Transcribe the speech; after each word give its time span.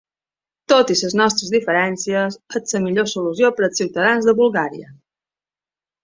Tot 0.71 0.91
i 0.93 0.95
les 1.01 1.15
nostres 1.19 1.51
diferències, 1.55 2.37
és 2.59 2.73
la 2.77 2.81
millor 2.85 3.09
solució 3.11 3.51
per 3.59 3.65
als 3.67 3.81
ciutadans 3.83 4.31
de 4.31 4.35
Bulgària. 4.41 4.89